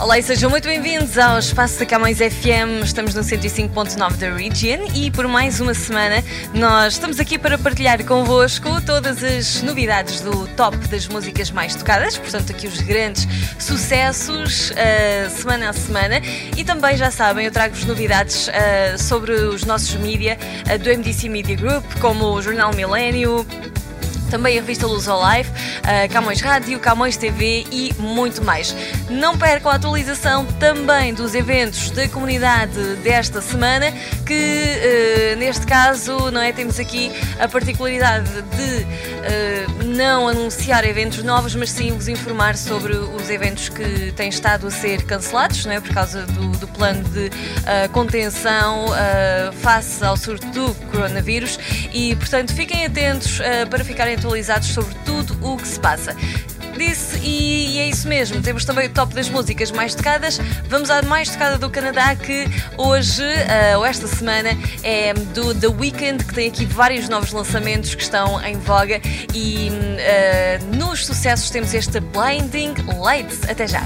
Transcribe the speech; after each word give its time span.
Olá 0.00 0.18
e 0.18 0.22
sejam 0.22 0.48
muito 0.48 0.66
bem-vindos 0.66 1.18
ao 1.18 1.38
Espaço 1.38 1.78
da 1.78 1.84
Camões 1.84 2.16
FM. 2.16 2.82
Estamos 2.82 3.14
no 3.14 3.20
105.9 3.20 4.16
da 4.16 4.34
Region 4.34 4.86
e 4.94 5.10
por 5.10 5.28
mais 5.28 5.60
uma 5.60 5.74
semana 5.74 6.24
nós 6.54 6.94
estamos 6.94 7.20
aqui 7.20 7.38
para 7.38 7.58
partilhar 7.58 8.02
convosco 8.06 8.80
todas 8.80 9.22
as 9.22 9.60
novidades 9.60 10.22
do 10.22 10.48
top 10.56 10.78
das 10.88 11.06
músicas 11.06 11.50
mais 11.50 11.74
tocadas, 11.74 12.16
portanto, 12.16 12.50
aqui 12.50 12.66
os 12.66 12.80
grandes 12.80 13.28
sucessos 13.58 14.70
uh, 14.70 15.28
semana 15.28 15.68
a 15.68 15.72
semana. 15.74 16.22
E 16.56 16.64
também, 16.64 16.96
já 16.96 17.10
sabem, 17.10 17.44
eu 17.44 17.52
trago-vos 17.52 17.84
novidades 17.84 18.48
uh, 18.48 18.98
sobre 18.98 19.32
os 19.32 19.66
nossos 19.66 19.94
mídia 19.96 20.38
uh, 20.64 20.78
do 20.78 20.88
MDC 20.88 21.28
Media 21.28 21.56
Group, 21.56 21.84
como 22.00 22.24
o 22.24 22.40
Jornal 22.40 22.72
Milênio 22.72 23.46
também 24.30 24.56
a 24.56 24.60
revista 24.60 24.86
Luz 24.86 25.08
ao 25.08 25.20
Life, 25.28 25.50
uh, 25.50 26.12
Camões 26.12 26.40
Rádio, 26.40 26.78
Camões 26.78 27.16
TV 27.16 27.66
e 27.70 27.92
muito 27.98 28.42
mais. 28.44 28.74
Não 29.10 29.36
percam 29.36 29.72
a 29.72 29.74
atualização 29.74 30.46
também 30.58 31.12
dos 31.12 31.34
eventos 31.34 31.90
da 31.90 32.08
comunidade 32.08 32.94
desta 33.02 33.42
semana, 33.42 33.92
que 34.24 35.34
uh, 35.34 35.38
neste 35.38 35.66
caso 35.66 36.30
não 36.30 36.40
é, 36.40 36.52
temos 36.52 36.78
aqui 36.78 37.10
a 37.40 37.48
particularidade 37.48 38.30
de 38.30 38.84
uh, 38.84 39.84
não 39.84 40.28
anunciar 40.28 40.84
eventos 40.84 41.24
novos, 41.24 41.56
mas 41.56 41.70
sim 41.70 41.92
vos 41.92 42.06
informar 42.06 42.56
sobre 42.56 42.94
os 42.94 43.28
eventos 43.28 43.68
que 43.68 44.12
têm 44.12 44.28
estado 44.28 44.68
a 44.68 44.70
ser 44.70 45.02
cancelados, 45.02 45.64
não 45.66 45.72
é, 45.72 45.80
por 45.80 45.92
causa 45.92 46.24
do, 46.26 46.50
do 46.52 46.68
plano 46.68 47.02
de 47.08 47.30
contenção 47.92 48.86
face 49.60 50.04
ao 50.04 50.16
surto 50.16 50.46
do 50.48 50.74
coronavírus 50.90 51.58
e, 51.92 52.14
portanto, 52.16 52.54
fiquem 52.54 52.84
atentos 52.84 53.40
para 53.68 53.84
ficarem 53.84 54.16
atualizados 54.20 54.68
sobre 54.68 54.94
tudo 55.04 55.36
o 55.42 55.56
que 55.56 55.66
se 55.66 55.80
passa. 55.80 56.14
Disse, 56.76 57.18
e, 57.18 57.78
é 57.78 57.88
isso 57.88 58.08
mesmo, 58.08 58.40
temos 58.40 58.64
também 58.64 58.86
o 58.86 58.90
top 58.90 59.14
das 59.14 59.28
músicas 59.28 59.70
mais 59.70 59.94
tocadas. 59.94 60.38
Vamos 60.68 60.88
à 60.88 61.02
mais 61.02 61.28
tocada 61.28 61.58
do 61.58 61.68
Canadá, 61.68 62.14
que 62.14 62.46
hoje, 62.78 63.22
uh, 63.22 63.78
ou 63.78 63.84
esta 63.84 64.06
semana, 64.06 64.50
é 64.82 65.12
do 65.12 65.54
The 65.54 65.66
Weeknd, 65.66 66.24
que 66.24 66.34
tem 66.34 66.48
aqui 66.48 66.64
vários 66.64 67.08
novos 67.08 67.32
lançamentos 67.32 67.94
que 67.94 68.02
estão 68.02 68.42
em 68.44 68.58
voga. 68.58 69.00
E 69.34 69.70
uh, 69.70 70.76
nos 70.76 71.04
sucessos 71.04 71.50
temos 71.50 71.74
este 71.74 72.00
Blinding 72.00 72.74
Lights. 72.98 73.40
Até 73.48 73.66
já! 73.66 73.82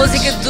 música 0.00 0.32
do 0.32 0.49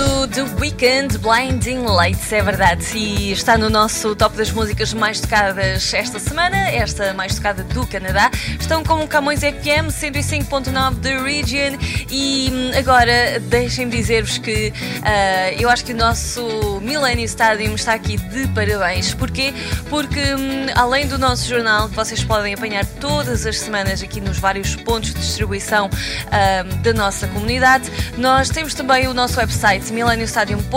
Weekend, 0.80 1.18
Blinding 1.18 1.82
Lights, 1.82 2.32
é 2.32 2.42
verdade, 2.42 2.96
e 2.96 3.32
está 3.32 3.58
no 3.58 3.68
nosso 3.68 4.16
top 4.16 4.34
das 4.34 4.50
músicas 4.50 4.94
mais 4.94 5.20
tocadas 5.20 5.92
esta 5.92 6.18
semana, 6.18 6.56
esta 6.70 7.12
mais 7.12 7.34
tocada 7.34 7.62
do 7.62 7.86
Canadá. 7.86 8.30
Estão 8.58 8.82
com 8.82 9.04
o 9.04 9.06
Camões 9.06 9.40
FM 9.40 9.90
105.9 9.90 11.00
The 11.02 11.18
Region 11.20 11.76
e 12.10 12.50
hum, 12.50 12.78
agora 12.78 13.38
deixem-me 13.40 13.90
dizer-vos 13.90 14.38
que 14.38 14.72
uh, 14.72 15.60
eu 15.60 15.68
acho 15.68 15.84
que 15.84 15.92
o 15.92 15.96
nosso 15.96 16.80
Millennium 16.80 17.26
Stadium 17.26 17.74
está 17.74 17.92
aqui 17.92 18.16
de 18.16 18.48
parabéns. 18.48 19.12
Porquê? 19.12 19.52
Porque 19.90 20.18
hum, 20.34 20.66
além 20.74 21.06
do 21.06 21.18
nosso 21.18 21.46
jornal, 21.46 21.90
que 21.90 21.94
vocês 21.94 22.24
podem 22.24 22.54
apanhar 22.54 22.86
todas 22.86 23.44
as 23.44 23.58
semanas 23.58 24.02
aqui 24.02 24.18
nos 24.18 24.38
vários 24.38 24.76
pontos 24.76 25.12
de 25.12 25.20
distribuição 25.20 25.88
uh, 25.88 26.76
da 26.76 26.94
nossa 26.94 27.28
comunidade, 27.28 27.92
nós 28.16 28.48
temos 28.48 28.72
também 28.72 29.08
o 29.08 29.12
nosso 29.12 29.38
website 29.38 29.92
millenniumstadium.com 29.92 30.69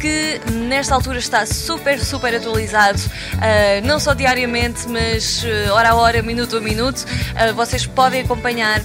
que 0.00 0.40
nesta 0.52 0.94
altura 0.94 1.18
está 1.18 1.46
super, 1.46 2.00
super 2.00 2.34
atualizado, 2.34 2.98
uh, 2.98 3.86
não 3.86 4.00
só 4.00 4.14
diariamente, 4.14 4.88
mas 4.88 5.44
uh, 5.44 5.72
hora 5.72 5.90
a 5.90 5.94
hora, 5.94 6.22
minuto 6.22 6.56
a 6.56 6.60
minuto. 6.60 7.04
Uh, 7.04 7.54
vocês 7.54 7.86
podem 7.86 8.22
acompanhar 8.22 8.80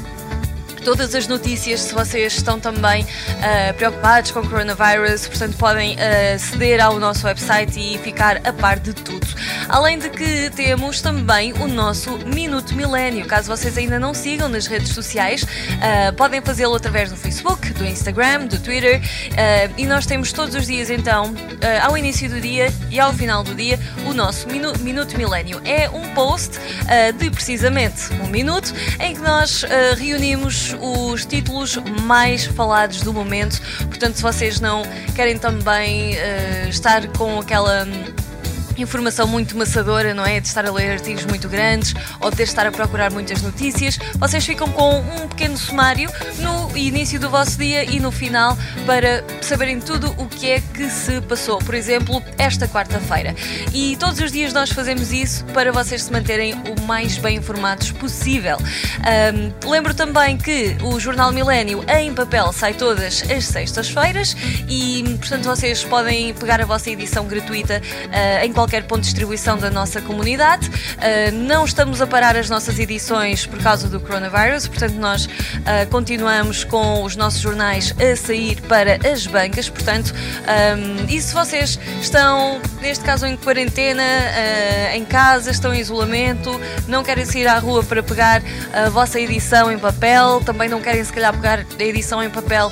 todas 0.79 1.13
as 1.15 1.27
notícias 1.27 1.81
se 1.81 1.93
vocês 1.93 2.33
estão 2.33 2.59
também 2.59 3.03
uh, 3.03 3.73
preocupados 3.75 4.31
com 4.31 4.39
o 4.39 4.49
coronavirus, 4.49 5.27
portanto 5.27 5.57
podem 5.57 5.95
uh, 5.95 6.83
ao 6.83 6.99
nosso 6.99 7.25
website 7.25 7.79
e 7.79 7.97
ficar 7.97 8.37
a 8.47 8.53
par 8.53 8.79
de 8.79 8.93
tudo. 8.93 9.27
Além 9.67 9.99
de 9.99 10.09
que 10.09 10.49
temos 10.55 11.01
também 11.01 11.53
o 11.53 11.67
nosso 11.67 12.17
Minuto 12.19 12.73
Milênio. 12.75 13.25
Caso 13.25 13.47
vocês 13.47 13.77
ainda 13.77 13.99
não 13.99 14.13
sigam 14.13 14.47
nas 14.49 14.67
redes 14.67 14.93
sociais, 14.93 15.43
uh, 15.43 16.13
podem 16.15 16.41
fazê-lo 16.41 16.75
através 16.75 17.09
do 17.09 17.17
Facebook, 17.17 17.73
do 17.73 17.85
Instagram, 17.85 18.45
do 18.45 18.59
Twitter 18.59 19.01
e 19.77 19.85
nós 19.85 20.05
temos 20.05 20.31
todos 20.31 20.55
os 20.55 20.67
dias 20.67 20.89
então, 20.89 21.33
ao 21.81 21.97
início 21.97 22.29
do 22.29 22.39
dia 22.39 22.71
e 22.89 22.99
ao 22.99 23.13
final 23.13 23.43
do 23.43 23.53
dia, 23.53 23.79
o 24.05 24.13
nosso 24.13 24.47
Minu 24.47 24.73
Minuto 24.79 25.17
Milênio. 25.17 25.61
É 25.65 25.89
um 25.89 26.13
post 26.13 26.59
de 27.17 27.29
precisamente 27.29 28.13
um 28.21 28.27
minuto 28.27 28.73
em 28.99 29.15
que 29.15 29.21
nós 29.21 29.65
reunimos 29.97 30.68
os 30.73 31.25
títulos 31.25 31.77
mais 32.03 32.45
falados 32.45 33.01
do 33.01 33.13
momento. 33.13 33.61
Portanto, 33.87 34.15
se 34.15 34.21
vocês 34.21 34.59
não 34.59 34.83
querem 35.15 35.37
também 35.37 36.15
uh, 36.15 36.69
estar 36.69 37.07
com 37.09 37.39
aquela 37.39 37.87
informação 38.81 39.27
muito 39.27 39.57
maçadora, 39.57 40.13
não 40.13 40.25
é? 40.25 40.39
De 40.39 40.47
estar 40.47 40.65
a 40.65 40.71
ler 40.71 40.91
artigos 40.91 41.25
muito 41.25 41.47
grandes 41.47 41.93
ou 42.19 42.31
de 42.31 42.43
estar 42.43 42.65
a 42.65 42.71
procurar 42.71 43.11
muitas 43.11 43.41
notícias. 43.41 43.99
Vocês 44.17 44.45
ficam 44.45 44.69
com 44.71 44.99
um 44.99 45.27
pequeno 45.27 45.57
sumário 45.57 46.09
no 46.39 46.77
início 46.77 47.19
do 47.19 47.29
vosso 47.29 47.57
dia 47.57 47.83
e 47.83 47.99
no 47.99 48.11
final 48.11 48.57
para 48.85 49.23
saberem 49.41 49.79
tudo 49.79 50.13
o 50.17 50.27
que 50.27 50.49
é 50.49 50.61
que 50.61 50.89
se 50.89 51.21
passou. 51.21 51.59
Por 51.59 51.75
exemplo, 51.75 52.21
esta 52.37 52.67
quarta-feira. 52.67 53.35
E 53.73 53.95
todos 53.97 54.19
os 54.19 54.31
dias 54.31 54.53
nós 54.53 54.69
fazemos 54.69 55.11
isso 55.11 55.45
para 55.45 55.71
vocês 55.71 56.03
se 56.03 56.11
manterem 56.11 56.53
o 56.53 56.81
mais 56.81 57.17
bem 57.17 57.37
informados 57.37 57.91
possível. 57.91 58.57
Um, 58.59 59.69
lembro 59.69 59.93
também 59.93 60.37
que 60.37 60.77
o 60.83 60.99
Jornal 60.99 61.31
Milênio 61.31 61.83
em 61.87 62.13
papel 62.13 62.51
sai 62.53 62.73
todas 62.73 63.23
as 63.29 63.45
sextas-feiras 63.45 64.35
e, 64.67 65.03
portanto, 65.19 65.45
vocês 65.45 65.83
podem 65.83 66.33
pegar 66.33 66.61
a 66.61 66.65
vossa 66.65 66.89
edição 66.89 67.25
gratuita 67.25 67.81
uh, 67.81 68.45
em 68.45 68.53
qualquer 68.53 68.68
qualquer 68.69 68.83
ponto 68.83 69.01
de 69.01 69.07
distribuição 69.07 69.57
da 69.57 69.71
nossa 69.71 69.99
comunidade. 69.99 70.69
Uh, 70.69 71.31
não 71.33 71.65
estamos 71.65 71.99
a 72.01 72.05
parar 72.05 72.37
as 72.37 72.51
nossas 72.51 72.77
edições 72.77 73.47
por 73.47 73.59
causa 73.63 73.87
do 73.87 73.99
coronavirus, 73.99 74.67
portanto, 74.67 74.93
nós 74.93 75.25
uh, 75.25 75.89
continuamos 75.89 76.63
com 76.63 77.03
os 77.03 77.15
nossos 77.15 77.41
jornais 77.41 77.95
a 77.99 78.15
sair 78.15 78.61
para 78.61 78.99
as 79.11 79.25
bancas. 79.25 79.67
Portanto, 79.67 80.13
um, 80.13 81.05
e 81.09 81.19
se 81.19 81.33
vocês 81.33 81.79
estão, 81.99 82.61
neste 82.79 83.03
caso, 83.03 83.25
em 83.25 83.35
quarentena, 83.35 84.03
uh, 84.03 84.95
em 84.95 85.03
casa, 85.03 85.49
estão 85.49 85.73
em 85.73 85.79
isolamento, 85.79 86.51
não 86.87 87.03
querem 87.03 87.25
sair 87.25 87.47
à 87.47 87.57
rua 87.57 87.83
para 87.83 88.03
pegar 88.03 88.43
a 88.71 88.89
vossa 88.89 89.19
edição 89.19 89.71
em 89.71 89.79
papel, 89.79 90.43
também 90.45 90.69
não 90.69 90.79
querem, 90.79 91.03
se 91.03 91.11
calhar, 91.11 91.33
pegar 91.33 91.65
a 91.79 91.83
edição 91.83 92.21
em 92.21 92.29
papel 92.29 92.71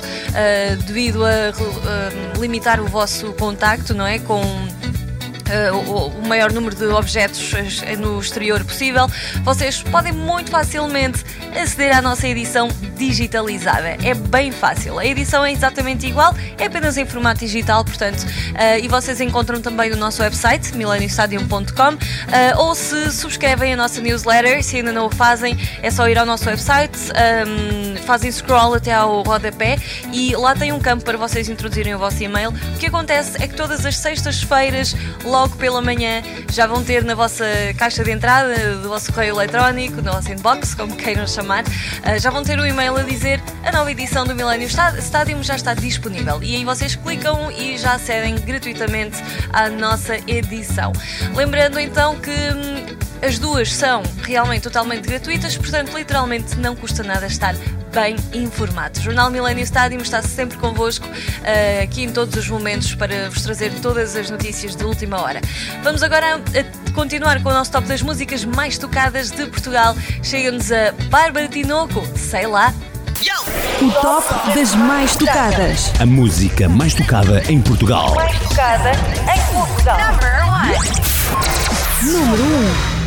devido 0.86 1.24
a 1.24 2.38
limitar 2.38 2.80
o 2.80 2.86
vosso 2.86 3.32
contacto, 3.32 3.94
não 3.94 4.06
é? 4.06 4.18
Com 4.20 4.40
o, 5.72 6.08
o, 6.08 6.28
maior 6.28 6.52
número 6.52 6.74
de 6.74 6.84
objetos 6.86 7.52
no 7.98 8.20
exterior 8.20 8.62
possível, 8.64 9.08
vocês 9.42 9.82
podem 9.82 10.12
muito 10.12 10.50
facilmente 10.50 11.24
aceder 11.60 11.96
à 11.96 12.02
nossa 12.02 12.26
edição 12.26 12.68
digitalizada. 12.96 13.96
É 14.02 14.14
bem 14.14 14.52
fácil. 14.52 14.98
A 14.98 15.06
edição 15.06 15.44
é 15.44 15.52
exatamente 15.52 16.06
igual, 16.06 16.34
é 16.58 16.66
apenas 16.66 16.96
em 16.96 17.06
formato 17.06 17.40
digital, 17.40 17.84
portanto, 17.84 18.22
uh, 18.22 18.78
e 18.82 18.88
vocês 18.88 19.20
encontram 19.20 19.60
também 19.60 19.90
no 19.90 19.96
nosso 19.96 20.22
website, 20.22 20.76
millenniumstadium.com, 20.76 21.94
uh, 21.94 21.98
ou 22.58 22.74
se 22.74 23.10
subscrevem 23.12 23.74
a 23.74 23.76
nossa 23.76 24.00
newsletter, 24.00 24.62
se 24.62 24.76
ainda 24.76 24.92
não 24.92 25.06
o 25.06 25.10
fazem, 25.10 25.56
é 25.82 25.90
só 25.90 26.08
ir 26.08 26.18
ao 26.18 26.26
nosso 26.26 26.48
website, 26.48 26.98
um, 27.46 27.96
fazem 28.02 28.30
scroll 28.30 28.74
até 28.74 28.92
ao 28.92 29.22
rodapé 29.22 29.78
e 30.12 30.34
lá 30.34 30.54
tem 30.54 30.72
um 30.72 30.80
campo 30.80 31.04
para 31.04 31.16
vocês 31.16 31.48
introduzirem 31.48 31.94
o 31.94 31.98
vosso 31.98 32.22
e-mail. 32.22 32.50
O 32.50 32.78
que 32.78 32.86
acontece 32.86 33.40
é 33.42 33.46
que 33.46 33.54
todas 33.54 33.86
as 33.86 33.96
sextas-feiras, 33.96 34.94
logo 35.24 35.37
pela 35.46 35.80
manhã 35.82 36.22
já 36.50 36.66
vão 36.66 36.82
ter 36.82 37.04
na 37.04 37.14
vossa 37.14 37.44
caixa 37.76 38.02
de 38.02 38.10
entrada 38.10 38.76
do 38.76 38.88
vosso 38.88 39.12
correio 39.12 39.34
eletrónico, 39.34 40.02
no 40.02 40.12
vosso 40.12 40.32
inbox, 40.32 40.74
como 40.74 40.96
queiram 40.96 41.26
chamar, 41.26 41.64
uh, 41.64 42.18
já 42.18 42.30
vão 42.30 42.42
ter 42.42 42.58
o 42.58 42.62
um 42.62 42.66
e-mail 42.66 42.96
a 42.96 43.02
dizer 43.02 43.40
a 43.64 43.70
nova 43.70 43.90
edição 43.90 44.24
do 44.24 44.34
Millennium 44.34 44.68
Stadium 44.98 45.42
já 45.42 45.56
está 45.56 45.74
disponível. 45.74 46.42
E 46.42 46.56
aí 46.56 46.64
vocês 46.64 46.96
clicam 46.96 47.50
e 47.52 47.76
já 47.76 47.92
acedem 47.92 48.36
gratuitamente 48.36 49.22
à 49.52 49.68
nossa 49.68 50.16
edição. 50.26 50.92
Lembrando 51.34 51.78
então 51.78 52.16
que. 52.18 52.97
As 53.20 53.38
duas 53.38 53.72
são 53.72 54.02
realmente 54.22 54.62
totalmente 54.62 55.06
gratuitas, 55.06 55.56
portanto, 55.56 55.96
literalmente 55.96 56.56
não 56.56 56.76
custa 56.76 57.02
nada 57.02 57.26
estar 57.26 57.54
bem 57.92 58.16
informado. 58.32 58.98
O 58.98 59.02
Jornal 59.02 59.30
Millennium 59.30 59.64
Stadium 59.64 60.00
está 60.00 60.22
sempre 60.22 60.56
convosco 60.58 61.06
uh, 61.06 61.82
aqui 61.82 62.04
em 62.04 62.12
todos 62.12 62.36
os 62.36 62.48
momentos 62.48 62.94
para 62.94 63.28
vos 63.28 63.42
trazer 63.42 63.72
todas 63.80 64.14
as 64.14 64.30
notícias 64.30 64.76
de 64.76 64.84
última 64.84 65.20
hora. 65.20 65.40
Vamos 65.82 66.02
agora 66.02 66.40
continuar 66.94 67.42
com 67.42 67.48
o 67.48 67.52
nosso 67.52 67.72
top 67.72 67.88
das 67.88 68.02
músicas 68.02 68.44
mais 68.44 68.78
tocadas 68.78 69.30
de 69.30 69.46
Portugal. 69.46 69.96
Chega-nos 70.22 70.70
a 70.70 70.92
Bárbara 71.10 71.48
Tinoco, 71.48 72.06
sei 72.16 72.46
lá. 72.46 72.72
O 73.80 73.90
top 74.00 74.54
das 74.54 74.74
mais 74.74 75.16
tocadas. 75.16 75.92
A 76.00 76.06
música 76.06 76.68
mais 76.68 76.94
tocada 76.94 77.42
em 77.48 77.60
Portugal. 77.60 78.14
Mais 78.14 78.38
tocada 78.40 78.92
em 78.92 79.54
Portugal. 79.54 79.98
1. 82.02 82.12
Número 82.12 82.42
1. 82.42 82.97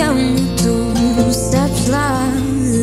Amo, 0.00 0.36
tu 0.56 1.32
sabes 1.32 1.88
lá. 1.88 2.28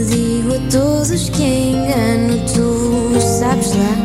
Digo 0.10 0.54
a 0.54 0.72
todos 0.72 1.30
que 1.30 1.44
engano, 1.44 2.38
tu 2.54 3.20
sabes 3.20 3.72
lá. 3.76 3.96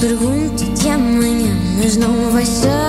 Pergunto-te 0.00 0.88
amanhã, 0.88 1.54
mas 1.78 1.96
não 1.96 2.30
vais 2.32 2.48
saber 2.48 2.79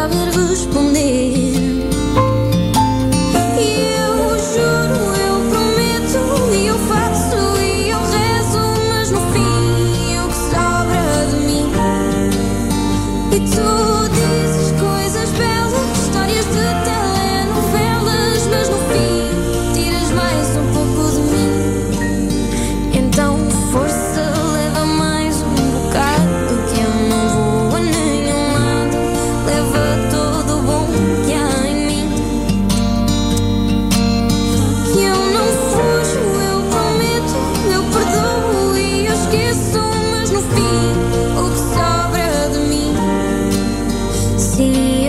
Sim, 44.61 45.00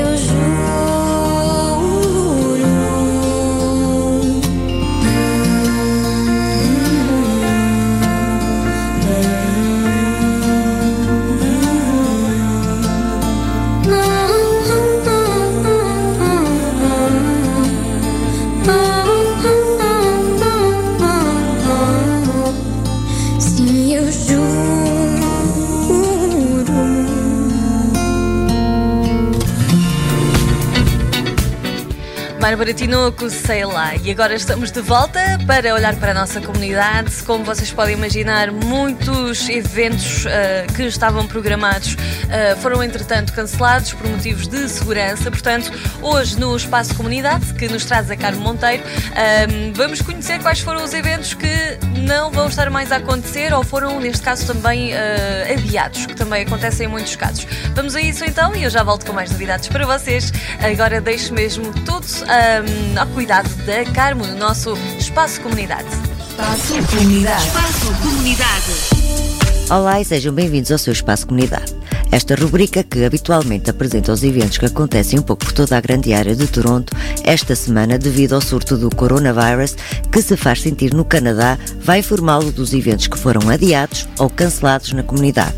Bárbara 32.73 32.75
Tinoco, 32.75 33.31
sei 33.31 33.65
lá. 33.65 33.95
E 33.97 34.11
agora 34.11 34.35
estamos 34.35 34.71
de 34.71 34.81
volta 34.81 35.21
para 35.47 35.75
olhar 35.75 35.95
para 35.97 36.13
a 36.13 36.15
nossa 36.15 36.41
comunidade. 36.41 37.23
Como 37.25 37.45
vocês 37.45 37.71
podem 37.71 37.95
imaginar, 37.95 38.51
muitos 38.51 39.49
eventos 39.49 40.27
ah, 40.27 40.67
que 40.75 40.85
estavam 40.85 41.27
programados 41.27 41.97
ah, 42.31 42.57
foram, 42.57 42.83
entretanto, 42.83 43.33
cancelados 43.33 43.93
por 43.93 44.09
motivos 44.09 44.47
de 44.49 44.69
segurança. 44.69 45.31
Portanto, 45.31 45.71
hoje 46.01 46.39
no 46.39 46.57
Espaço 46.57 46.95
Comunidade, 46.95 47.53
que 47.55 47.69
nos 47.69 47.85
traz 47.85 48.11
a 48.11 48.17
Carmo 48.17 48.41
Monteiro, 48.41 48.83
ah, 49.13 49.73
vamos 49.75 50.01
conhecer 50.01 50.41
quais 50.41 50.61
foram 50.61 50.83
os 50.83 50.95
eventos 50.95 51.35
que 51.35 51.79
não 51.99 52.31
vão 52.31 52.49
estar 52.49 52.71
mais 52.71 52.91
a 52.91 52.97
acontecer 52.97 53.53
ou 53.53 53.63
foram, 53.63 54.01
neste 54.01 54.23
caso, 54.23 54.47
também 54.47 54.95
ah, 54.95 55.53
adiados, 55.53 56.07
que 56.07 56.15
também 56.15 56.43
acontecem 56.43 56.87
em 56.87 56.91
muitos 56.91 57.17
casos. 57.17 57.47
Vamos 57.75 57.95
a 57.95 58.01
isso 58.01 58.25
então 58.25 58.55
e 58.55 58.65
eu 58.65 58.71
já 58.71 58.83
volto 58.83 59.05
com 59.05 59.13
mais 59.13 59.31
novidades 59.31 59.69
para 59.69 59.85
vocês. 59.85 60.33
Agora 60.61 61.01
deixo 61.01 61.35
mesmo 61.35 61.73
tudo 61.85 62.03
ahm, 62.63 62.99
ao 62.99 63.07
cuidado 63.09 63.49
da 63.67 63.85
Carmo, 63.93 64.27
no 64.27 64.37
nosso 64.37 64.77
Espaço 64.99 65.41
Comunidade. 65.41 65.89
Espaço 66.31 66.75
Comunidade. 66.87 67.43
Olá 69.71 70.01
e 70.01 70.05
sejam 70.05 70.33
bem-vindos 70.33 70.71
ao 70.71 70.79
seu 70.79 70.93
Espaço 70.93 71.27
Comunidade. 71.27 71.75
Esta 72.11 72.35
rubrica 72.35 72.85
que 72.85 73.05
habitualmente 73.05 73.71
apresenta 73.71 74.13
os 74.13 74.23
eventos 74.23 74.59
que 74.59 74.67
acontecem 74.67 75.19
um 75.19 75.23
pouco 75.23 75.45
por 75.45 75.53
toda 75.53 75.77
a 75.77 75.81
grande 75.81 76.13
área 76.13 76.37
de 76.37 76.47
Toronto, 76.47 76.95
esta 77.25 77.57
semana, 77.57 77.99
devido 77.99 78.35
ao 78.35 78.41
surto 78.41 78.77
do 78.77 78.95
coronavírus 78.95 79.77
que 80.13 80.21
se 80.21 80.37
faz 80.37 80.61
sentir 80.61 80.93
no 80.93 81.05
Canadá, 81.05 81.59
vai 81.81 82.01
informá-lo 82.01 82.53
dos 82.53 82.75
eventos 82.75 83.07
que 83.07 83.19
foram 83.19 83.49
adiados 83.49 84.07
ou 84.19 84.29
cancelados 84.29 84.93
na 84.93 85.03
comunidade. 85.03 85.57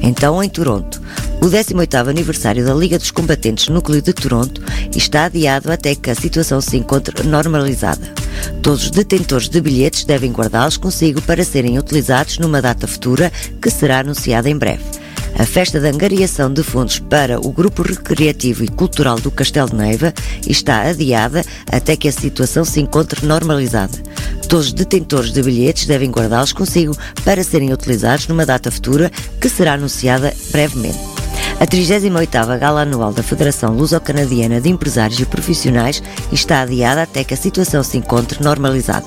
Então, 0.00 0.42
em 0.42 0.48
Toronto, 0.48 1.00
o 1.40 1.46
18º 1.46 2.08
aniversário 2.08 2.64
da 2.64 2.74
Liga 2.74 2.98
dos 2.98 3.10
Combatentes 3.10 3.68
Núcleo 3.68 4.02
de 4.02 4.12
Toronto 4.12 4.60
está 4.94 5.26
adiado 5.26 5.70
até 5.70 5.94
que 5.94 6.10
a 6.10 6.14
situação 6.14 6.60
se 6.60 6.76
encontre 6.76 7.26
normalizada. 7.26 8.12
Todos 8.62 8.84
os 8.84 8.90
detentores 8.90 9.48
de 9.48 9.60
bilhetes 9.60 10.04
devem 10.04 10.32
guardá-los 10.32 10.76
consigo 10.76 11.22
para 11.22 11.44
serem 11.44 11.78
utilizados 11.78 12.38
numa 12.38 12.60
data 12.60 12.86
futura 12.86 13.32
que 13.62 13.70
será 13.70 14.00
anunciada 14.00 14.48
em 14.50 14.56
breve. 14.56 14.84
A 15.38 15.46
festa 15.46 15.78
de 15.78 15.86
angariação 15.86 16.52
de 16.52 16.64
fundos 16.64 16.98
para 16.98 17.38
o 17.38 17.52
Grupo 17.52 17.82
Recreativo 17.82 18.64
e 18.64 18.68
Cultural 18.68 19.20
do 19.20 19.30
Castelo 19.30 19.70
de 19.70 19.76
Neiva 19.76 20.12
está 20.46 20.82
adiada 20.82 21.44
até 21.70 21.96
que 21.96 22.08
a 22.08 22.12
situação 22.12 22.64
se 22.64 22.80
encontre 22.80 23.24
normalizada. 23.24 23.96
Todos 24.48 24.66
os 24.66 24.72
detentores 24.72 25.30
de 25.30 25.42
bilhetes 25.42 25.86
devem 25.86 26.10
guardá-los 26.10 26.52
consigo 26.52 26.96
para 27.24 27.44
serem 27.44 27.72
utilizados 27.72 28.26
numa 28.26 28.46
data 28.46 28.70
futura 28.70 29.12
que 29.40 29.48
será 29.48 29.74
anunciada 29.74 30.34
brevemente. 30.50 31.17
A 31.60 31.66
38ª 31.66 32.56
Gala 32.56 32.82
Anual 32.82 33.12
da 33.12 33.20
Federação 33.20 33.74
Luso-Canadiana 33.74 34.60
de 34.60 34.68
Empresários 34.68 35.18
e 35.18 35.26
Profissionais 35.26 36.00
está 36.30 36.60
adiada 36.60 37.02
até 37.02 37.24
que 37.24 37.34
a 37.34 37.36
situação 37.36 37.82
se 37.82 37.98
encontre 37.98 38.40
normalizada. 38.40 39.04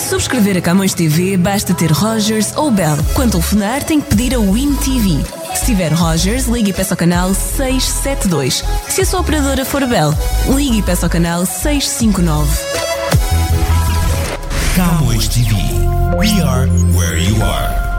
Subscrever 0.00 0.56
a 0.56 0.60
Camões 0.60 0.94
TV, 0.94 1.36
basta 1.36 1.74
ter 1.74 1.92
Rogers 1.92 2.56
ou 2.56 2.70
Bell. 2.70 2.96
Quando 3.14 3.32
telefonar, 3.32 3.84
tem 3.84 4.00
que 4.00 4.08
pedir 4.08 4.34
a 4.34 4.38
Win 4.38 4.74
TV. 4.76 5.18
Se 5.54 5.66
tiver 5.66 5.92
Rogers, 5.92 6.46
ligue 6.46 6.70
e 6.70 6.72
peça 6.72 6.94
ao 6.94 6.98
canal 6.98 7.34
672. 7.34 8.64
Se 8.88 9.02
a 9.02 9.06
sua 9.06 9.20
operadora 9.20 9.64
for 9.64 9.86
Bell, 9.86 10.14
ligue 10.48 10.78
e 10.78 10.82
peça 10.82 11.06
ao 11.06 11.10
canal 11.10 11.44
659. 11.44 12.48
Camões 14.74 15.28
TV. 15.28 15.54
We 16.16 16.40
are 16.42 16.68
where 16.96 17.18
you 17.18 17.36
are. 17.42 17.90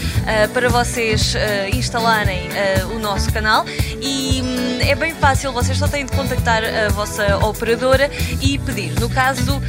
para 0.54 0.70
vocês 0.70 1.34
instalarem 1.74 2.50
o 2.94 3.00
nosso 3.00 3.32
canal 3.34 3.66
e 4.00 4.42
um, 4.44 4.82
é 4.82 4.94
bem 4.94 5.16
fácil, 5.16 5.51
vocês 5.51 5.78
só 5.78 5.88
têm 5.88 6.06
de 6.06 6.12
contactar 6.12 6.62
a 6.63 6.89
vossa 6.89 7.38
operadora 7.38 8.10
e 8.39 8.60
pedir. 8.60 8.94
No 9.00 9.10
caso 9.10 9.60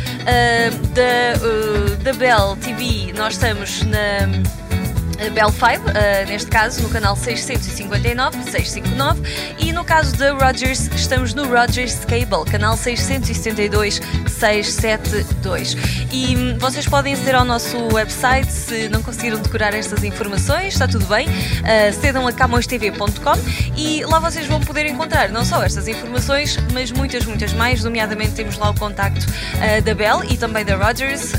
da, 0.95 2.03
da 2.03 2.13
Bell 2.13 2.57
TV, 2.57 3.13
nós 3.17 3.35
estamos 3.35 3.83
na. 3.85 4.80
Bell 5.29 5.51
5, 5.51 5.63
uh, 5.63 6.29
neste 6.29 6.51
caso 6.51 6.83
no 6.83 6.89
canal 6.89 7.15
659, 7.15 8.51
659 8.51 9.21
e 9.59 9.73
no 9.73 9.85
caso 9.85 10.17
da 10.17 10.33
Rogers 10.33 10.89
estamos 10.95 11.35
no 11.35 11.47
Rogers 11.47 12.05
Cable, 12.07 12.51
canal 12.51 12.77
672, 12.77 14.01
672. 14.27 15.77
E 16.11 16.37
hum, 16.37 16.59
vocês 16.59 16.87
podem 16.87 17.13
aceder 17.13 17.35
ao 17.35 17.45
nosso 17.45 17.77
website 17.93 18.51
se 18.51 18.89
não 18.89 19.03
conseguiram 19.03 19.39
decorar 19.39 19.75
estas 19.75 20.03
informações, 20.05 20.73
está 20.73 20.89
tudo 20.89 21.05
bem. 21.07 21.29
Uh, 21.29 21.93
cedam 22.01 22.27
a 22.27 22.33
camõestv.com 22.33 23.35
e 23.77 24.03
lá 24.05 24.19
vocês 24.19 24.47
vão 24.47 24.61
poder 24.61 24.87
encontrar 24.87 25.29
não 25.29 25.45
só 25.45 25.63
estas 25.63 25.87
informações, 25.87 26.57
mas 26.73 26.91
muitas, 26.91 27.27
muitas 27.27 27.53
mais. 27.53 27.85
Nomeadamente 27.85 28.33
temos 28.33 28.57
lá 28.57 28.71
o 28.71 28.75
contacto 28.75 29.27
uh, 29.27 29.83
da 29.83 29.95
Bell 29.95 30.25
e 30.25 30.37
também 30.37 30.65
da 30.65 30.77
Rogers, 30.77 31.33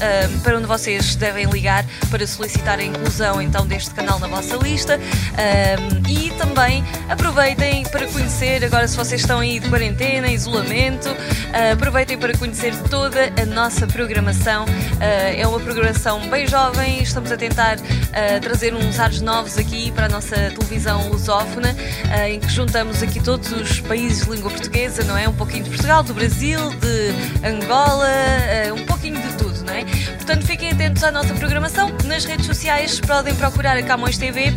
para 0.43 0.57
onde 0.57 0.67
vocês 0.67 1.15
devem 1.15 1.45
ligar 1.45 1.85
para 2.09 2.25
solicitar 2.27 2.79
a 2.79 2.83
inclusão 2.83 3.41
então 3.41 3.65
deste 3.71 3.91
canal 3.91 4.19
na 4.19 4.27
vossa 4.27 4.57
lista. 4.57 4.99
Um, 4.99 6.09
e 6.09 6.29
também 6.31 6.83
aproveitem 7.09 7.83
para 7.83 8.05
conhecer, 8.07 8.63
agora 8.65 8.87
se 8.87 8.97
vocês 8.97 9.21
estão 9.21 9.39
aí 9.39 9.59
de 9.59 9.69
quarentena, 9.69 10.29
isolamento, 10.29 11.09
uh, 11.09 11.73
aproveitem 11.73 12.17
para 12.17 12.37
conhecer 12.37 12.75
toda 12.89 13.31
a 13.41 13.45
nossa 13.45 13.87
programação. 13.87 14.65
Uh, 14.65 15.37
é 15.37 15.47
uma 15.47 15.59
programação 15.59 16.19
bem 16.29 16.45
jovem, 16.47 17.01
estamos 17.01 17.31
a 17.31 17.37
tentar 17.37 17.77
uh, 17.77 18.41
trazer 18.41 18.73
uns 18.73 18.99
ares 18.99 19.21
novos 19.21 19.57
aqui 19.57 19.89
para 19.91 20.07
a 20.07 20.09
nossa 20.09 20.35
televisão 20.35 21.09
lusófona, 21.09 21.75
em 22.27 22.39
que 22.39 22.49
juntamos 22.49 23.01
aqui 23.01 23.21
todos 23.21 23.51
os 23.51 23.79
países 23.79 24.25
de 24.25 24.31
língua 24.31 24.51
portuguesa, 24.51 25.03
não 25.03 25.17
é? 25.17 25.29
Um 25.29 25.33
pouquinho 25.33 25.63
de 25.63 25.69
Portugal, 25.69 26.03
do 26.03 26.13
Brasil, 26.13 26.59
de 26.75 27.47
Angola, 27.47 28.09
um 28.75 28.85
pouquinho 28.85 29.21
de 29.21 29.37
tudo, 29.37 29.50
não 29.71 29.77
é? 29.77 29.85
Portanto, 30.15 30.45
fiquem 30.45 30.71
atentos 30.71 31.03
à 31.03 31.11
nossa 31.11 31.33
programação. 31.33 31.89
Nas 32.05 32.25
redes 32.25 32.45
sociais 32.45 32.99
podem 32.99 33.33
procurar 33.35 33.77
a 33.77 33.83
Camões 33.83 34.17
TV 34.17 34.53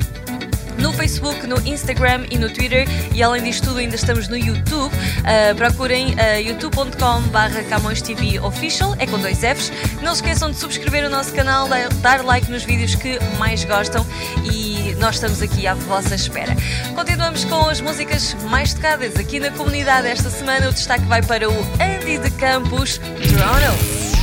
no 0.79 0.93
Facebook, 0.93 1.47
no 1.47 1.57
Instagram 1.67 2.27
e 2.31 2.37
no 2.37 2.51
Twitter. 2.51 2.87
E 3.15 3.23
além 3.23 3.43
disto 3.45 3.69
tudo, 3.69 3.79
ainda 3.79 3.95
estamos 3.95 4.29
no 4.29 4.37
YouTube. 4.37 4.93
Uh, 4.93 5.55
procurem 5.57 6.15
uh, 6.15 6.41
youtube.com.br 6.45 7.69
Camões 7.69 8.03
TV 8.03 8.41
Official, 8.41 8.95
é 8.99 9.07
com 9.07 9.19
dois 9.19 9.39
Fs. 9.39 9.73
Não 10.03 10.15
se 10.15 10.23
esqueçam 10.23 10.51
de 10.51 10.57
subscrever 10.57 11.07
o 11.07 11.11
nosso 11.11 11.33
canal, 11.33 11.69
dar 12.03 12.25
like 12.25 12.51
nos 12.51 12.65
vídeos 12.65 12.97
que 12.97 13.19
mais 13.39 13.65
gostam 13.65 14.05
e 14.45 14.95
nós 14.99 15.15
estamos 15.15 15.41
aqui 15.41 15.67
à 15.67 15.75
vossa 15.75 16.15
espera. 16.15 16.55
Continuamos 16.95 17.45
com 17.45 17.69
as 17.69 17.81
músicas 17.81 18.35
mais 18.51 18.75
tocadas 18.75 19.17
aqui 19.17 19.39
na 19.39 19.51
comunidade. 19.53 20.09
Esta 20.09 20.29
semana 20.29 20.69
o 20.69 20.73
destaque 20.73 21.05
vai 21.05 21.23
para 21.23 21.49
o 21.49 21.55
Andy 21.81 22.19
de 22.19 22.31
Campos, 22.33 22.99
Toronto. 22.99 24.14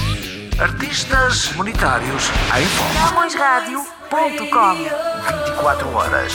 Artistas 0.62 1.52
monetários 1.56 2.30
em 2.56 2.66
foco. 2.68 2.94
CamõesRádio.com 2.94 4.76
24 5.48 5.90
horas. 5.92 6.34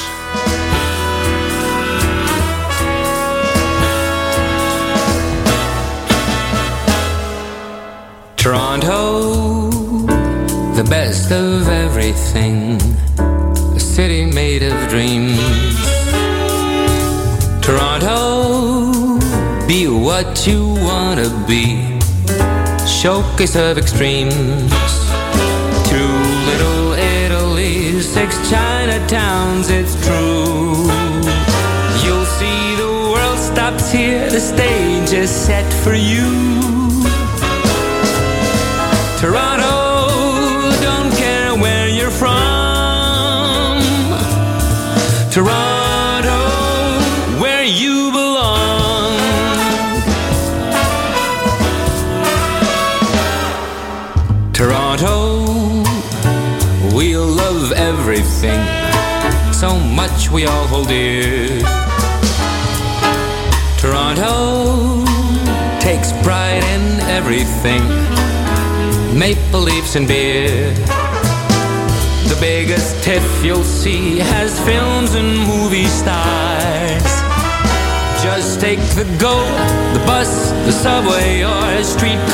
Toronto, 8.37 9.71
the 10.75 10.83
best 10.89 11.31
of 11.31 11.69
everything, 11.69 12.79
a 13.77 13.79
city 13.79 14.27
made 14.27 14.65
of 14.65 14.75
dreams. 14.89 15.39
Toronto, 17.63 19.21
be 19.69 19.87
what 19.87 20.47
you 20.49 20.75
wanna 20.83 21.29
be, 21.47 21.96
showcase 23.07 23.55
of 23.55 23.79
extremes. 23.79 24.35
Two 25.89 26.15
little 26.51 26.93
Italy, 26.95 28.01
six 28.01 28.35
Chinatowns, 28.51 29.71
it's 29.71 29.95
true. 30.05 30.75
You'll 32.03 32.31
see 32.41 32.75
the 32.75 32.91
world 33.13 33.39
stops 33.39 33.93
here, 33.93 34.29
the 34.29 34.41
stage 34.41 35.13
is 35.13 35.31
set 35.31 35.73
for 35.85 35.95
you. 35.95 36.27
Toronto, 39.21 39.77
don't 40.83 41.13
care 41.15 41.55
where 41.55 41.89
you're 41.89 42.11
from. 42.11 43.79
Toronto, 45.31 45.66
we 60.31 60.47
all 60.47 60.67
hold 60.67 60.89
dear. 60.89 61.61
Toronto 63.79 65.05
takes 65.81 66.13
pride 66.23 66.65
in 66.65 67.01
everything 67.09 67.83
maple 69.19 69.61
leaves 69.61 69.97
and 69.97 70.07
beer. 70.07 70.75
The 72.29 72.37
biggest 72.41 73.03
tiff 73.03 73.45
you'll 73.45 73.65
see 73.65 74.19
has 74.19 74.61
films 74.61 75.15
and 75.15 75.39
movie 75.39 75.87
stars. 75.87 77.13
Just 78.23 78.61
take 78.61 78.81
the 78.95 79.05
go, 79.19 79.37
the 79.95 80.05
bus, 80.05 80.51
the 80.67 80.73
subway, 80.73 81.43
or 81.43 81.83
streetcars. 81.83 82.27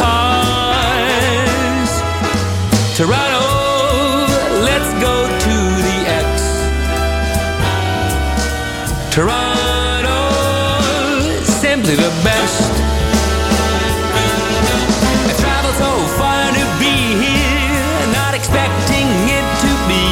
Toronto, 2.97 3.42
Toronto, 9.12 10.31
simply 11.44 11.96
the 11.96 12.09
best. 12.25 12.72
I 15.29 15.35
traveled 15.37 15.77
so 15.77 15.92
far 16.16 16.48
to 16.48 16.64
be 16.81 17.20
here, 17.20 18.07
not 18.16 18.33
expecting 18.33 19.05
it 19.29 19.44
to 19.64 19.72
be 19.87 20.09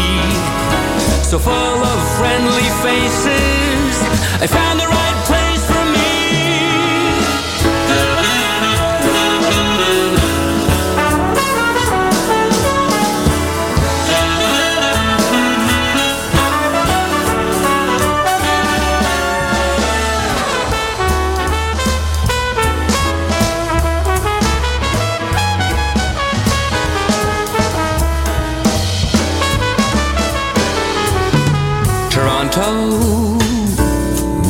so 1.24 1.38
full 1.38 1.80
of 1.82 1.98
friendly 2.18 2.68
faces. 2.84 3.96
I 4.42 4.46
found 4.46 4.78
the 4.78 4.86
right 4.86 5.24
place 5.24 5.39
Toronto, 32.20 33.38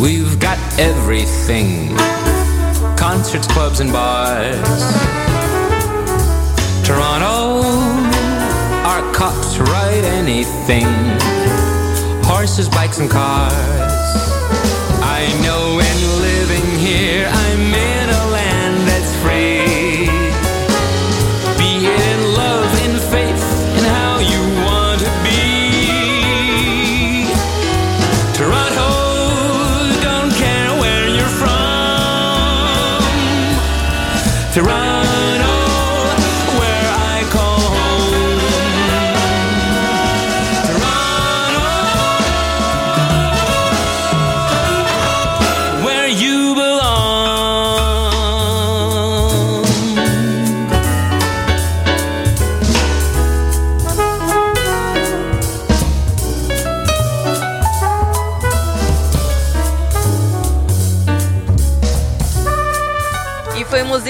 we've 0.03 0.41
got 0.41 0.59
everything 0.77 1.97
concerts, 2.97 3.47
clubs, 3.47 3.79
and 3.79 3.93
bars. 3.93 4.59
Toronto, 6.85 7.63
our 8.85 9.03
cops 9.15 9.59
ride 9.59 10.03
anything 10.19 10.89
horses, 12.27 12.69
bikes, 12.69 12.99
and 12.99 13.09
cars. 13.09 13.55
I 15.07 15.31
know 15.45 15.77
when 15.77 15.97
living 16.23 16.67
here, 16.81 17.29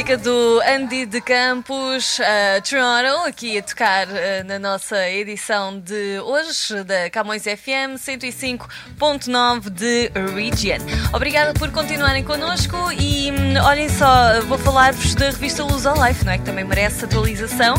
música 0.01 0.17
do 0.17 0.63
Andy 0.63 1.05
de 1.05 1.21
Campos, 1.21 2.19
uh, 2.21 2.23
Toronto, 2.67 3.29
aqui 3.29 3.59
a 3.59 3.63
tocar 3.63 4.09
uh, 4.09 4.47
na 4.47 4.59
nossa 4.59 5.11
edição 5.11 5.79
de 5.79 6.19
hoje 6.21 6.83
da 6.85 7.11
Camões 7.11 7.43
FM 7.43 7.99
105.9 7.99 9.69
de 9.69 10.11
Region. 10.35 10.79
Obrigada 11.13 11.53
por 11.53 11.71
continuarem 11.71 12.25
connosco 12.25 12.77
e 12.99 13.31
hum, 13.31 13.63
olhem 13.63 13.91
só, 13.91 14.41
vou 14.47 14.57
falar-vos 14.57 15.15
da 15.15 15.27
revista 15.27 15.65
Luz 15.65 15.85
ao 15.85 15.95
Life, 16.03 16.25
não 16.25 16.33
é? 16.33 16.39
Que 16.39 16.45
também 16.45 16.65
merece 16.65 17.05
atualização. 17.05 17.75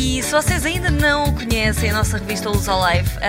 E 0.00 0.22
se 0.22 0.30
vocês 0.30 0.64
ainda 0.64 0.92
não 0.92 1.34
conhecem 1.34 1.90
a 1.90 1.94
nossa 1.94 2.18
revista 2.18 2.48
Luz 2.48 2.68
ao 2.68 2.80
Life, 2.88 3.16
uh, 3.16 3.20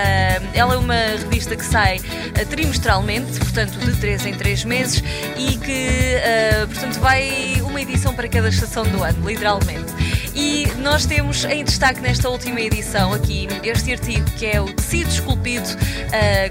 ela 0.54 0.74
é 0.74 0.76
uma 0.76 0.94
revista 0.94 1.56
que 1.56 1.64
sai 1.64 1.98
uh, 1.98 2.46
trimestralmente, 2.48 3.40
portanto 3.40 3.76
de 3.80 3.92
3 3.96 4.26
em 4.26 4.34
3 4.34 4.64
meses, 4.66 5.02
e 5.36 5.56
que, 5.56 6.14
uh, 6.62 6.68
portanto, 6.68 7.00
vai 7.00 7.60
uma 7.64 7.82
edição 7.82 8.14
para 8.14 8.28
cada 8.28 8.48
estação 8.48 8.84
do 8.84 9.02
ano, 9.02 9.28
literalmente. 9.28 9.92
E 10.32 10.68
nós 10.78 11.06
temos 11.06 11.44
em 11.44 11.64
destaque 11.64 12.00
nesta 12.00 12.28
última 12.28 12.60
edição 12.60 13.12
aqui 13.12 13.48
este 13.64 13.90
artigo 13.90 14.24
que 14.38 14.46
é 14.46 14.60
o 14.60 14.72
tecido 14.72 15.10
esculpido 15.10 15.68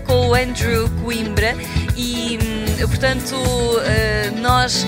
com 0.06 0.28
o 0.28 0.36
Andrew 0.36 0.90
Coimbra 1.02 1.56
e 1.96 2.38
hum, 2.42 2.88
portanto 2.88 3.36
nós 4.42 4.86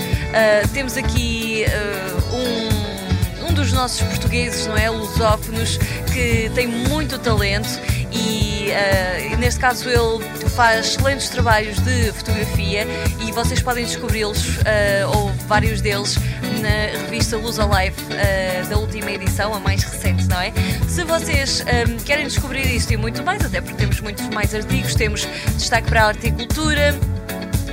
temos 0.74 0.98
aqui 0.98 1.66
um, 2.34 2.81
nossos 3.82 4.02
portugueses, 4.04 4.68
não 4.68 4.78
é? 4.78 4.92
Lusófonos, 4.92 5.78
que 6.14 6.52
tem 6.54 6.68
muito 6.68 7.18
talento 7.18 7.68
e 8.12 8.70
uh, 8.70 9.38
neste 9.38 9.60
caso 9.60 9.90
ele 9.90 10.24
faz 10.50 10.86
excelentes 10.86 11.30
trabalhos 11.30 11.80
de 11.80 12.12
fotografia 12.12 12.86
e 13.26 13.32
vocês 13.32 13.60
podem 13.60 13.84
descobri-los, 13.84 14.58
uh, 14.58 14.62
ou 15.16 15.32
vários 15.48 15.82
deles, 15.82 16.16
na 16.62 17.02
revista 17.06 17.38
Luz 17.38 17.58
Alive 17.58 17.96
uh, 18.04 18.70
da 18.70 18.78
última 18.78 19.10
edição, 19.10 19.52
a 19.52 19.60
mais 19.60 19.82
recente, 19.82 20.28
não 20.28 20.40
é? 20.40 20.54
Se 20.88 21.04
vocês 21.04 21.62
um, 21.62 21.98
querem 22.04 22.28
descobrir 22.28 22.68
isto 22.76 22.94
e 22.94 22.98
muito 22.98 23.24
mais, 23.24 23.44
até 23.44 23.62
porque 23.62 23.78
temos 23.78 24.00
muitos 24.00 24.28
mais 24.30 24.54
artigos, 24.54 24.94
temos 24.94 25.28
destaque 25.58 25.88
para 25.88 26.04
a 26.04 26.08
arte 26.10 26.28
e 26.28 26.32
cultura 26.32 26.96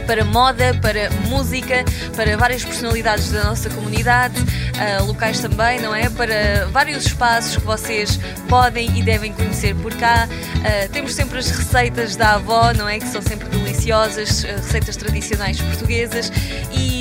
para 0.08 0.24
moda, 0.24 0.72
para 0.80 1.10
música, 1.28 1.84
para 2.16 2.34
várias 2.38 2.64
personalidades 2.64 3.30
da 3.30 3.44
nossa 3.44 3.68
comunidade, 3.68 4.36
uh, 4.78 5.04
locais 5.04 5.40
também, 5.40 5.80
não 5.80 5.94
é? 5.94 6.08
Para 6.08 6.66
vários 6.70 7.06
espaços 7.06 7.56
que 7.56 7.64
vocês 7.64 8.18
podem 8.48 8.98
e 8.98 9.02
devem 9.02 9.32
conhecer 9.32 9.74
por 9.76 9.94
cá. 9.94 10.28
Uh, 10.28 10.88
temos 10.90 11.14
sempre 11.14 11.38
as 11.38 11.50
receitas 11.50 12.16
da 12.16 12.34
avó, 12.34 12.72
não 12.72 12.88
é? 12.88 12.98
Que 12.98 13.08
são 13.08 13.20
sempre 13.20 13.48
deliciosas, 13.48 14.44
uh, 14.44 14.46
receitas 14.46 14.96
tradicionais 14.96 15.60
portuguesas 15.60 16.32
e 16.72 16.97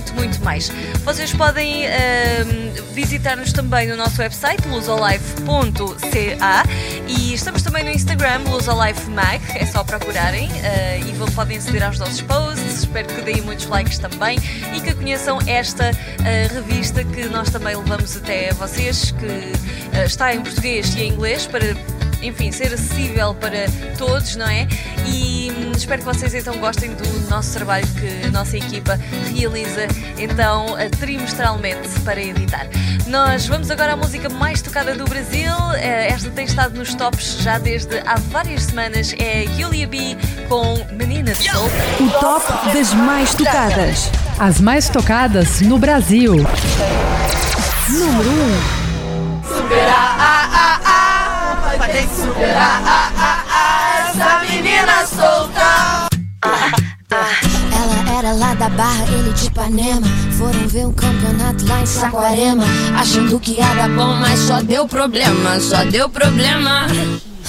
muito, 0.00 0.14
muito 0.14 0.44
mais. 0.44 0.70
Vocês 1.04 1.32
podem 1.32 1.84
visitar-nos 2.92 3.52
também 3.52 3.86
no 3.86 3.96
nosso 3.96 4.20
website 4.20 4.66
luzolife.ca 4.66 6.64
e 7.06 7.34
estamos 7.34 7.62
também 7.62 7.84
no 7.84 7.90
Instagram 7.90 8.40
luzolifemag, 8.48 9.40
é 9.54 9.66
só 9.66 9.84
procurarem 9.84 10.48
e 11.06 11.12
vão, 11.12 11.28
podem 11.28 11.58
aceder 11.58 11.84
aos 11.84 11.98
nossos 11.98 12.20
posts, 12.22 12.80
espero 12.80 13.08
que 13.08 13.20
deem 13.22 13.42
muitos 13.42 13.66
likes 13.66 13.98
também 13.98 14.38
e 14.74 14.80
que 14.80 14.94
conheçam 14.94 15.38
esta 15.46 15.90
uh, 15.90 16.54
revista 16.54 17.04
que 17.04 17.26
nós 17.26 17.50
também 17.50 17.76
levamos 17.76 18.16
até 18.16 18.52
vocês, 18.52 19.10
que 19.10 19.26
uh, 19.26 20.04
está 20.04 20.34
em 20.34 20.40
português 20.40 20.94
e 20.94 21.02
em 21.02 21.12
inglês 21.12 21.46
para 21.46 21.74
enfim, 22.22 22.52
ser 22.52 22.72
acessível 22.72 23.34
para 23.34 23.66
todos, 23.96 24.36
não 24.36 24.46
é? 24.46 24.66
E 25.06 25.52
hum, 25.56 25.72
espero 25.74 26.00
que 26.00 26.06
vocês 26.06 26.34
então 26.34 26.56
gostem 26.58 26.92
do 26.94 27.30
nosso 27.30 27.52
trabalho 27.54 27.86
que 27.98 28.26
a 28.26 28.30
nossa 28.30 28.56
equipa 28.56 28.98
realiza 29.34 29.86
então 30.18 30.76
trimestralmente 30.98 31.88
para 32.04 32.20
editar. 32.20 32.66
Nós 33.06 33.46
vamos 33.46 33.70
agora 33.70 33.94
à 33.94 33.96
música 33.96 34.28
mais 34.28 34.62
tocada 34.62 34.94
do 34.94 35.04
Brasil. 35.04 35.50
Uh, 35.50 35.74
esta 35.74 36.30
tem 36.30 36.44
estado 36.44 36.78
nos 36.78 36.94
tops 36.94 37.38
já 37.40 37.58
desde 37.58 37.98
há 38.06 38.16
várias 38.30 38.64
semanas. 38.64 39.14
É 39.18 39.46
Julia 39.58 39.88
B 39.88 40.16
com 40.48 40.86
Menina 40.92 41.34
Soul. 41.34 41.68
O 41.98 42.10
top 42.20 42.72
das 42.72 42.94
mais 42.94 43.34
tocadas. 43.34 44.10
As 44.38 44.60
mais 44.60 44.88
tocadas 44.88 45.60
no 45.60 45.78
Brasil. 45.78 46.36
Número 47.88 48.30
1. 48.30 48.32
Um. 48.32 48.80
Superar, 49.42 50.16
ah, 50.18 50.49
ah, 52.00 52.08
ah, 52.08 52.32
superar, 52.32 52.82
ah, 52.84 53.12
ah, 53.16 53.44
ah, 53.50 54.10
essa 54.10 54.52
menina 54.52 55.06
solta. 55.06 56.08
Ela 57.12 58.18
era 58.18 58.32
lá 58.32 58.54
da 58.54 58.68
Barra, 58.70 59.04
ele 59.12 59.32
de 59.32 59.46
Ipanema. 59.46 60.06
Foram 60.38 60.68
ver 60.68 60.86
um 60.86 60.92
campeonato 60.92 61.66
lá 61.66 61.80
em 61.80 61.86
Saquarema. 61.86 62.64
Achando 62.98 63.38
que 63.40 63.52
ia 63.52 63.74
dar 63.74 63.88
bom, 63.90 64.14
mas 64.16 64.38
só 64.40 64.62
deu 64.62 64.86
problema, 64.86 65.60
só 65.60 65.84
deu 65.84 66.08
problema. 66.08 66.86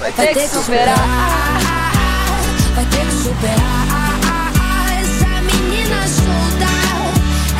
Vai 0.00 0.10
ter 0.12 0.32
que 0.32 0.48
superar. 0.48 0.96
Vai 2.74 2.86
ter 2.86 3.04
que 3.04 3.12
superar. 3.12 3.86
Essa 4.98 5.42
menina 5.42 6.08
solta. 6.08 6.72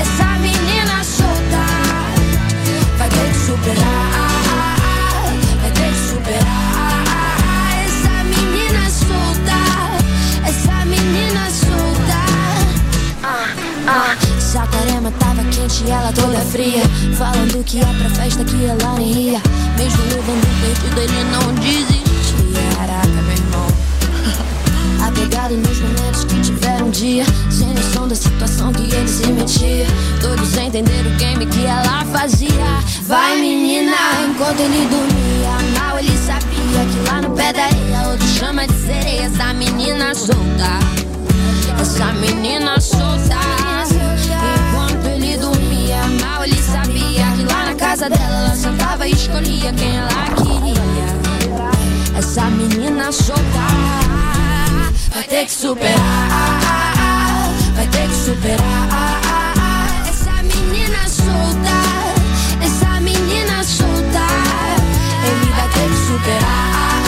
Essa 0.00 0.38
menina 0.38 1.04
solta. 1.04 1.64
Vai 2.96 3.08
ter 3.10 3.28
que 3.28 3.38
superar. 3.44 4.30
Vai 5.60 5.70
ter 5.70 5.92
que 5.92 6.00
superar. 6.08 7.04
Essa 7.84 8.24
menina 8.24 8.88
solta. 8.88 9.58
Essa 10.48 10.84
menina 10.86 11.50
solta. 11.50 12.20
Ah, 13.22 13.54
ah. 13.86 14.16
Saquarema 14.40 15.10
tava 15.12 15.44
quente 15.44 15.84
e 15.84 15.90
ela 15.90 16.12
toda 16.12 16.40
fria 16.40 16.82
Falando 17.16 17.62
que 17.64 17.76
ia 17.76 17.86
pra 17.86 18.10
festa 18.10 18.44
que 18.44 18.64
ela 18.64 18.94
nem 18.98 19.12
ia 19.12 19.42
Mesmo 19.78 20.02
levando 20.06 20.42
o 20.42 20.60
peito 20.60 20.94
dele 20.96 21.24
não 21.30 21.39
entender 30.70 31.04
o 31.04 31.10
game 31.16 31.44
que 31.46 31.66
ela 31.66 32.04
fazia. 32.12 32.48
Vai 33.02 33.40
menina, 33.40 33.96
enquanto 34.28 34.60
ele 34.60 34.86
dormia 34.86 35.80
Mal 35.80 35.98
ele 35.98 36.16
sabia 36.16 36.86
que 36.86 37.10
lá 37.10 37.20
no 37.20 37.30
pé 37.30 37.52
da 37.52 37.64
areia 37.64 38.08
Outro 38.08 38.28
chama 38.28 38.66
de 38.68 38.74
sereia. 38.74 39.22
Essa 39.22 39.52
menina 39.52 40.14
solta 40.14 40.78
Essa 41.80 42.12
menina 42.12 42.80
solta. 42.80 43.40
Enquanto 44.70 45.06
ele 45.06 45.36
dormia 45.38 46.06
Mal 46.22 46.44
ele 46.44 46.62
sabia 46.62 47.32
que 47.34 47.52
lá 47.52 47.66
na 47.66 47.74
casa 47.74 48.08
dela 48.08 48.46
Ela 48.46 48.54
sentava 48.54 49.08
e 49.08 49.12
escolhia 49.12 49.72
quem 49.72 49.96
ela 49.96 50.24
queria. 50.36 52.16
Essa 52.16 52.44
menina 52.44 53.10
solta 53.10 53.40
Vai 55.12 55.24
ter 55.24 55.46
que 55.46 55.52
superar, 55.52 55.98
vai 57.74 57.86
ter 57.88 58.08
que 58.08 58.14
superar. 58.14 59.29
Solta, 61.30 61.78
essa 62.60 63.00
menina 63.00 63.62
solta. 63.62 64.26
Ele 65.24 65.52
vai 65.52 65.68
ter 65.68 65.88
que 65.88 65.96
superar, 66.08 67.02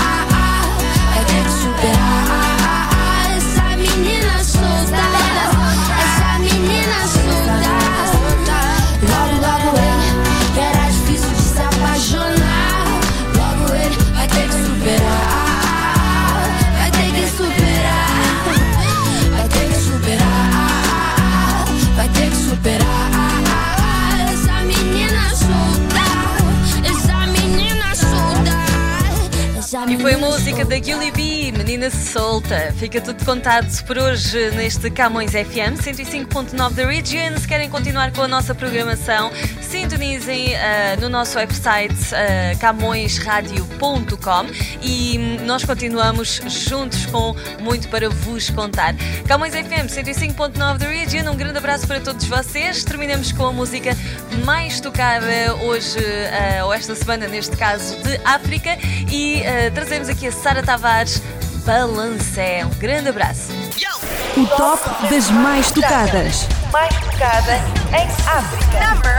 da 30.73 30.83
Gilly 30.83 31.11
B, 31.11 31.53
Menina 31.53 31.91
Solta. 31.91 32.73
Fica 32.79 32.99
tudo 32.99 33.23
contado 33.27 33.69
por 33.85 33.99
hoje 33.99 34.51
neste 34.53 34.91
Camões 34.91 35.33
FM 35.33 35.77
105.9 35.79 36.73
da 36.73 36.87
Region. 36.87 37.37
Se 37.37 37.47
querem 37.47 37.69
continuar 37.69 38.11
com 38.11 38.23
a 38.23 38.29
nossa 38.29 38.55
programação, 38.55 39.31
sintonizem 39.73 40.55
ah, 40.55 40.97
no 41.01 41.09
nosso 41.09 41.39
website 41.39 41.95
uh, 41.95 42.59
camõesradio.com 42.59 44.47
e 44.83 45.19
hum, 45.19 45.47
nós 45.47 45.65
continuamos 45.65 46.43
juntos 46.47 47.07
com 47.07 47.35
muito 47.59 47.89
para 47.89 48.11
vos 48.11 48.51
contar. 48.51 48.95
Camões 49.27 49.55
FM 49.55 49.89
105.9 49.89 50.77
da 50.77 50.87
Region, 50.87 51.33
um 51.33 51.37
grande 51.37 51.57
abraço 51.57 51.87
para 51.87 52.01
todos 52.01 52.27
vocês. 52.27 52.85
Terminamos 52.85 53.33
com 53.33 53.47
a 53.47 53.53
música 53.53 53.97
mais 54.45 54.79
tocada 54.79 55.55
hoje, 55.63 55.99
ah, 56.59 56.67
ou 56.67 56.75
esta 56.75 56.95
semana, 56.95 57.27
neste 57.27 57.57
caso, 57.57 57.97
de 58.03 58.21
África. 58.27 58.77
E 59.11 59.43
trazemos 59.75 60.11
aqui 60.11 60.27
a 60.27 60.33
Sara 60.33 60.63
Tavares, 60.63 61.23
Balancé. 61.65 62.63
Um 62.67 62.79
grande 62.79 63.09
abraço. 63.09 63.62
O 64.35 64.47
top 64.57 64.81
das 65.11 65.31
mais 65.31 65.71
tocadas. 65.71 66.49
Mais 66.73 66.95
tocada 67.01 67.61
em 67.93 68.09
África. 68.27 68.81
Number. 68.81 69.13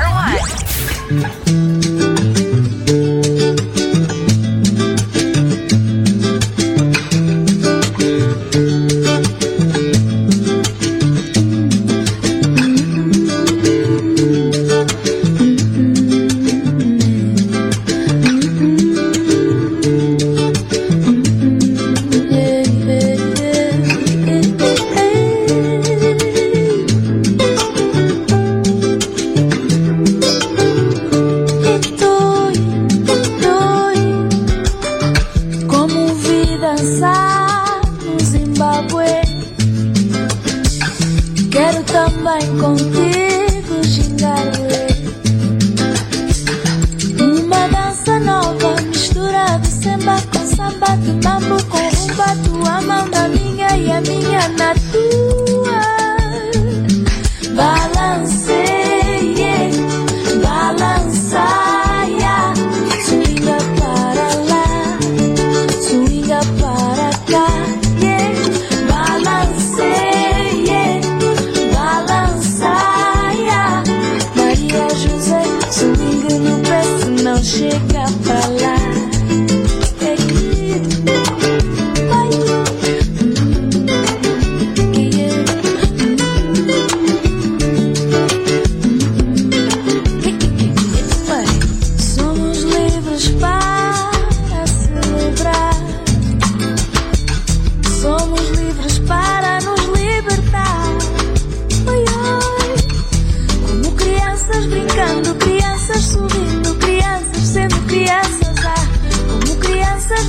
E 54.46 54.83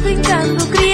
brincando, 0.05 0.67
crianças 0.67 0.94